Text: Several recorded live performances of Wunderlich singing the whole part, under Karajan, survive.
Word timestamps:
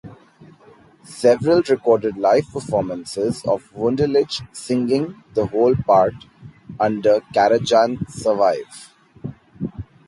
Several 1.03 1.61
recorded 1.69 2.17
live 2.17 2.49
performances 2.51 3.45
of 3.45 3.71
Wunderlich 3.75 4.41
singing 4.51 5.21
the 5.35 5.45
whole 5.45 5.75
part, 5.75 6.15
under 6.79 7.19
Karajan, 7.35 8.09
survive. 8.09 8.89